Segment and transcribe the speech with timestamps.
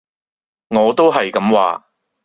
[0.69, 1.85] 我都係咁話